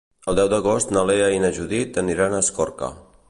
El 0.31 0.37
deu 0.37 0.47
d'agost 0.53 0.93
na 0.97 1.03
Lea 1.09 1.27
i 1.35 1.43
na 1.45 1.53
Judit 1.59 2.01
aniran 2.05 2.33
a 2.39 2.43
Escorca. 2.47 2.93